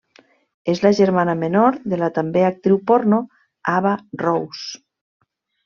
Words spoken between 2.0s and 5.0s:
la també actriu porno Ava Rose.